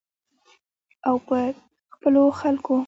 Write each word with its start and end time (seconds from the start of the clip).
او 1.07 1.15
په 1.27 1.37
خپلو 1.93 2.23
خلکو. 2.39 2.75